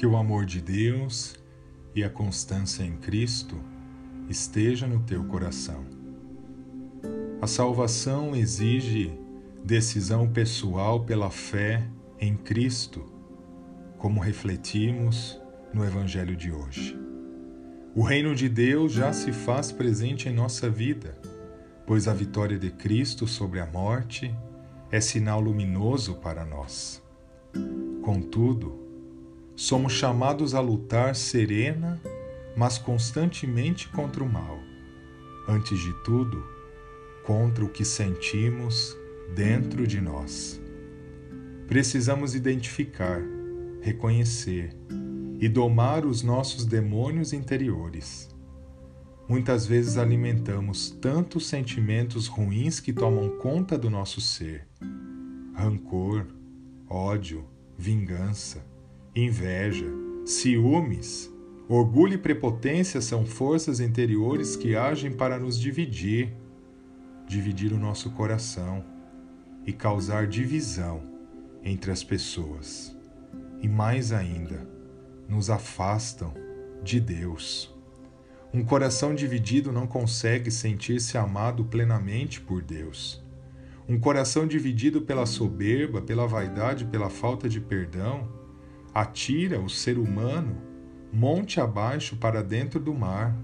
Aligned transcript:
Que 0.00 0.06
o 0.06 0.16
amor 0.16 0.46
de 0.46 0.62
Deus 0.62 1.34
e 1.94 2.02
a 2.02 2.08
constância 2.08 2.82
em 2.82 2.96
Cristo 2.96 3.60
esteja 4.30 4.86
no 4.86 5.00
teu 5.00 5.22
coração. 5.24 5.84
A 7.38 7.46
salvação 7.46 8.34
exige 8.34 9.12
decisão 9.62 10.26
pessoal 10.26 11.04
pela 11.04 11.28
fé 11.28 11.86
em 12.18 12.34
Cristo, 12.34 13.04
como 13.98 14.20
refletimos 14.20 15.38
no 15.70 15.84
Evangelho 15.84 16.34
de 16.34 16.50
hoje. 16.50 16.98
O 17.94 18.00
reino 18.02 18.34
de 18.34 18.48
Deus 18.48 18.92
já 18.92 19.12
se 19.12 19.32
faz 19.32 19.70
presente 19.70 20.30
em 20.30 20.32
nossa 20.32 20.70
vida, 20.70 21.14
pois 21.86 22.08
a 22.08 22.14
vitória 22.14 22.58
de 22.58 22.70
Cristo 22.70 23.26
sobre 23.26 23.60
a 23.60 23.66
morte 23.66 24.34
é 24.90 24.98
sinal 24.98 25.42
luminoso 25.42 26.14
para 26.14 26.42
nós. 26.42 27.02
Contudo, 28.00 28.89
somos 29.60 29.92
chamados 29.92 30.54
a 30.54 30.60
lutar 30.60 31.14
serena, 31.14 32.00
mas 32.56 32.78
constantemente 32.78 33.90
contra 33.90 34.24
o 34.24 34.26
mal. 34.26 34.58
Antes 35.46 35.78
de 35.78 35.92
tudo, 36.02 36.42
contra 37.26 37.62
o 37.62 37.68
que 37.68 37.84
sentimos 37.84 38.96
dentro 39.34 39.86
de 39.86 40.00
nós. 40.00 40.58
Precisamos 41.68 42.34
identificar, 42.34 43.20
reconhecer 43.82 44.74
e 45.38 45.46
domar 45.46 46.06
os 46.06 46.22
nossos 46.22 46.64
demônios 46.64 47.34
interiores. 47.34 48.34
Muitas 49.28 49.66
vezes 49.66 49.98
alimentamos 49.98 50.88
tantos 50.88 51.46
sentimentos 51.46 52.28
ruins 52.28 52.80
que 52.80 52.94
tomam 52.94 53.36
conta 53.36 53.76
do 53.76 53.90
nosso 53.90 54.22
ser: 54.22 54.66
rancor, 55.54 56.26
ódio, 56.88 57.44
vingança, 57.76 58.64
inveja, 59.14 59.86
ciúmes. 60.24 61.30
Orgulho 61.68 62.14
e 62.14 62.18
prepotência 62.18 63.00
são 63.00 63.24
forças 63.24 63.80
interiores 63.80 64.56
que 64.56 64.74
agem 64.74 65.12
para 65.12 65.38
nos 65.38 65.58
dividir, 65.58 66.32
dividir 67.26 67.72
o 67.72 67.78
nosso 67.78 68.10
coração 68.10 68.84
e 69.64 69.72
causar 69.72 70.26
divisão 70.26 71.02
entre 71.62 71.90
as 71.90 72.02
pessoas. 72.02 72.96
E 73.60 73.68
mais 73.68 74.12
ainda, 74.12 74.68
nos 75.28 75.50
afastam 75.50 76.34
de 76.82 76.98
Deus. 76.98 77.72
Um 78.52 78.64
coração 78.64 79.14
dividido 79.14 79.70
não 79.70 79.86
consegue 79.86 80.50
sentir-se 80.50 81.16
amado 81.16 81.64
plenamente 81.64 82.40
por 82.40 82.62
Deus. 82.62 83.22
Um 83.88 83.98
coração 83.98 84.46
dividido 84.46 85.02
pela 85.02 85.26
soberba, 85.26 86.02
pela 86.02 86.26
vaidade, 86.26 86.84
pela 86.84 87.08
falta 87.08 87.48
de 87.48 87.60
perdão, 87.60 88.39
atira 88.94 89.60
o 89.60 89.68
ser 89.68 89.98
humano 89.98 90.56
monte 91.12 91.60
abaixo 91.60 92.16
para 92.16 92.42
dentro 92.42 92.78
do 92.78 92.94
mar, 92.94 93.36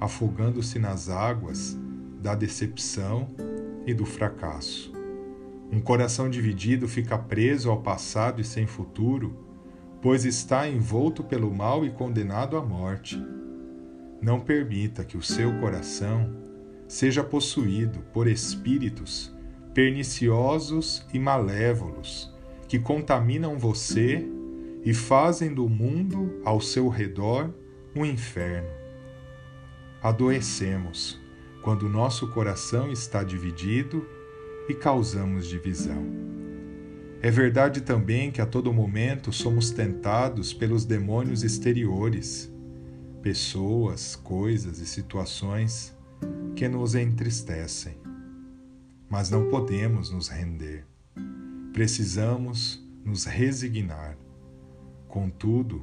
afogando-se 0.00 0.78
nas 0.78 1.08
águas 1.08 1.78
da 2.20 2.34
decepção 2.34 3.28
e 3.86 3.92
do 3.92 4.04
fracasso. 4.04 4.92
Um 5.70 5.80
coração 5.80 6.28
dividido 6.28 6.86
fica 6.86 7.18
preso 7.18 7.70
ao 7.70 7.80
passado 7.80 8.40
e 8.40 8.44
sem 8.44 8.66
futuro, 8.66 9.36
pois 10.00 10.24
está 10.24 10.68
envolto 10.68 11.24
pelo 11.24 11.52
mal 11.52 11.84
e 11.84 11.90
condenado 11.90 12.56
à 12.56 12.62
morte. 12.62 13.20
Não 14.20 14.38
permita 14.38 15.04
que 15.04 15.16
o 15.16 15.22
seu 15.22 15.58
coração 15.58 16.30
seja 16.86 17.24
possuído 17.24 18.00
por 18.12 18.28
espíritos 18.28 19.34
perniciosos 19.72 21.06
e 21.12 21.18
malévolos 21.18 22.30
que 22.68 22.78
contaminam 22.78 23.58
você 23.58 24.28
e 24.84 24.92
fazem 24.92 25.54
do 25.54 25.68
mundo 25.68 26.40
ao 26.44 26.60
seu 26.60 26.88
redor 26.88 27.52
um 27.94 28.04
inferno. 28.04 28.68
Adoecemos 30.02 31.20
quando 31.62 31.88
nosso 31.88 32.28
coração 32.32 32.90
está 32.90 33.22
dividido 33.22 34.04
e 34.68 34.74
causamos 34.74 35.46
divisão. 35.46 36.04
É 37.20 37.30
verdade 37.30 37.82
também 37.82 38.32
que 38.32 38.40
a 38.40 38.46
todo 38.46 38.72
momento 38.72 39.32
somos 39.32 39.70
tentados 39.70 40.52
pelos 40.52 40.84
demônios 40.84 41.44
exteriores, 41.44 42.52
pessoas, 43.22 44.16
coisas 44.16 44.80
e 44.80 44.86
situações 44.86 45.96
que 46.56 46.66
nos 46.68 46.96
entristecem. 46.96 47.96
Mas 49.08 49.30
não 49.30 49.48
podemos 49.48 50.10
nos 50.10 50.26
render. 50.26 50.84
Precisamos 51.72 52.84
nos 53.04 53.24
resignar. 53.24 54.16
Contudo, 55.12 55.82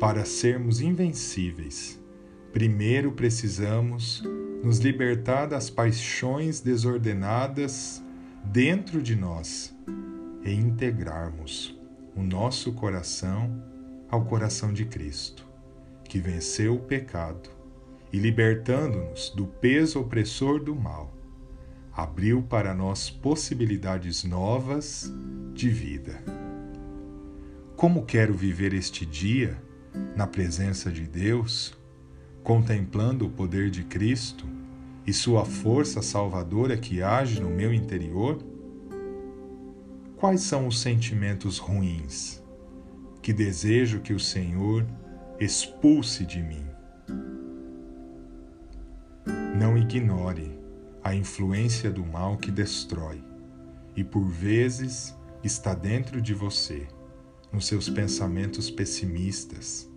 para 0.00 0.24
sermos 0.24 0.80
invencíveis, 0.80 2.02
primeiro 2.52 3.12
precisamos 3.12 4.24
nos 4.60 4.80
libertar 4.80 5.46
das 5.46 5.70
paixões 5.70 6.60
desordenadas 6.60 8.02
dentro 8.42 9.00
de 9.00 9.14
nós 9.14 9.72
e 10.44 10.52
integrarmos 10.52 11.78
o 12.16 12.24
nosso 12.24 12.72
coração 12.72 13.62
ao 14.10 14.24
coração 14.24 14.72
de 14.72 14.84
Cristo, 14.84 15.46
que 16.02 16.18
venceu 16.18 16.74
o 16.74 16.80
pecado 16.80 17.48
e, 18.12 18.18
libertando-nos 18.18 19.30
do 19.30 19.46
peso 19.46 20.00
opressor 20.00 20.58
do 20.58 20.74
mal, 20.74 21.14
abriu 21.92 22.42
para 22.42 22.74
nós 22.74 23.08
possibilidades 23.08 24.24
novas 24.24 25.08
de 25.54 25.68
vida. 25.68 26.20
Como 27.76 28.06
quero 28.06 28.32
viver 28.32 28.72
este 28.72 29.04
dia 29.04 29.62
na 30.16 30.26
presença 30.26 30.90
de 30.90 31.02
Deus, 31.02 31.76
contemplando 32.42 33.26
o 33.26 33.30
poder 33.30 33.68
de 33.68 33.84
Cristo 33.84 34.46
e 35.06 35.12
Sua 35.12 35.44
força 35.44 36.00
salvadora 36.00 36.78
que 36.78 37.02
age 37.02 37.38
no 37.38 37.50
meu 37.50 37.74
interior? 37.74 38.42
Quais 40.16 40.40
são 40.40 40.66
os 40.66 40.80
sentimentos 40.80 41.58
ruins 41.58 42.42
que 43.20 43.30
desejo 43.30 44.00
que 44.00 44.14
o 44.14 44.20
Senhor 44.20 44.86
expulse 45.38 46.24
de 46.24 46.42
mim? 46.42 46.64
Não 49.54 49.76
ignore 49.76 50.58
a 51.04 51.14
influência 51.14 51.90
do 51.90 52.06
mal 52.06 52.38
que 52.38 52.50
destrói 52.50 53.22
e 53.94 54.02
por 54.02 54.24
vezes 54.24 55.14
está 55.44 55.74
dentro 55.74 56.22
de 56.22 56.32
você, 56.32 56.86
nos 57.56 57.68
seus 57.68 57.88
pensamentos 57.88 58.70
pessimistas, 58.70 59.90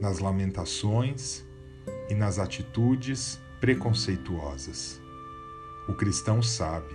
nas 0.00 0.18
lamentações 0.18 1.46
e 2.10 2.14
nas 2.14 2.40
atitudes 2.40 3.40
preconceituosas. 3.60 5.00
O 5.88 5.94
cristão 5.94 6.42
sabe 6.42 6.92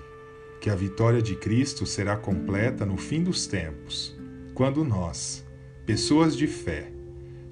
que 0.59 0.69
a 0.69 0.75
vitória 0.75 1.21
de 1.21 1.37
Cristo 1.37 1.85
será 1.85 2.17
completa 2.17 2.85
no 2.85 2.97
fim 2.97 3.23
dos 3.23 3.47
tempos, 3.47 4.13
quando 4.53 4.83
nós, 4.83 5.47
pessoas 5.85 6.35
de 6.35 6.45
fé, 6.45 6.91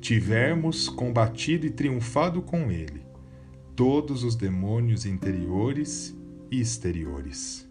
tivermos 0.02 0.90
combatido 0.90 1.66
e 1.66 1.70
triunfado 1.70 2.42
com 2.42 2.70
Ele 2.70 3.08
todos 3.74 4.26
os 4.26 4.36
demônios 4.36 5.06
interiores 5.06 6.14
e 6.52 6.60
exteriores. 6.60 7.66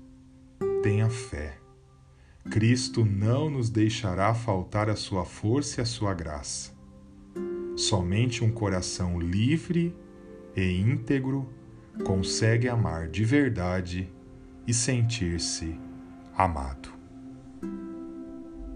Tenha 0.82 1.10
fé. 1.10 1.58
Cristo 2.50 3.04
não 3.04 3.50
nos 3.50 3.68
deixará 3.68 4.32
faltar 4.32 4.88
a 4.88 4.96
sua 4.96 5.24
força 5.24 5.80
e 5.80 5.82
a 5.82 5.86
sua 5.86 6.14
graça. 6.14 6.72
Somente 7.76 8.42
um 8.42 8.50
coração 8.50 9.20
livre 9.20 9.94
e 10.56 10.80
íntegro 10.80 11.48
consegue 12.04 12.68
amar 12.68 13.08
de 13.08 13.24
verdade 13.24 14.10
e 14.66 14.72
sentir-se 14.72 15.78
amado. 16.36 16.97